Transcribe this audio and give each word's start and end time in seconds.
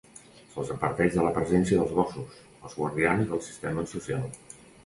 Se'ls 0.53 0.71
adverteix 0.75 1.17
de 1.17 1.25
la 1.25 1.33
presència 1.35 1.77
dels 1.81 1.93
gossos, 1.99 2.39
els 2.65 2.81
guardians 2.81 3.31
del 3.35 3.47
sistema 3.51 3.89
social. 3.97 4.29